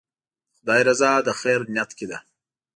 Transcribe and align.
د 0.03 0.03
خدای 0.57 0.81
رضا 0.89 1.11
د 1.27 1.29
خیر 1.39 1.59
نیت 1.73 1.91
کې 1.97 2.05
ده. 2.11 2.17